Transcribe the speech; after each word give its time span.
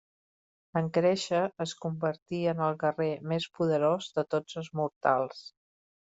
En 0.79 0.87
créixer, 0.93 1.41
es 1.65 1.73
convertí 1.83 2.39
en 2.53 2.63
el 2.67 2.77
guerrer 2.83 3.09
més 3.33 3.47
poderós 3.59 4.07
de 4.15 4.25
tots 4.35 4.57
els 4.63 4.71
mortals. 4.81 5.45